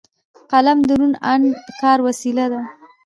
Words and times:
قلم 0.51 0.77
د 0.87 0.89
روڼ 0.99 1.13
اندو 1.31 1.59
کار 1.81 1.97
وسیله 2.07 2.45
ده 2.53 2.61